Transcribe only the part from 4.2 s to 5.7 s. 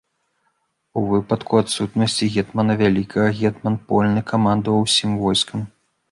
камандаваў усім войскам.